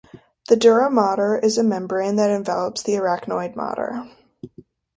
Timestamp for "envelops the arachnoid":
2.31-3.55